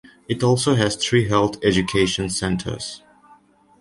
It 0.27 0.41
also 0.41 0.73
has 0.73 0.95
three 0.95 1.27
health 1.27 1.63
education 1.63 2.27
centers. 2.31 3.03